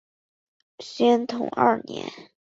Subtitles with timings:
[0.79, 2.11] 宣统二年。